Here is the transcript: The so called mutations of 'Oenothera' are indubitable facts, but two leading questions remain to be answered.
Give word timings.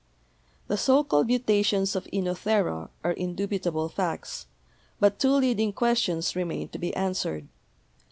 The 0.67 0.77
so 0.77 1.03
called 1.03 1.27
mutations 1.27 1.95
of 1.95 2.05
'Oenothera' 2.11 2.89
are 3.03 3.13
indubitable 3.13 3.87
facts, 3.87 4.47
but 4.99 5.19
two 5.19 5.33
leading 5.35 5.71
questions 5.73 6.35
remain 6.35 6.69
to 6.69 6.79
be 6.79 6.91
answered. 6.95 7.47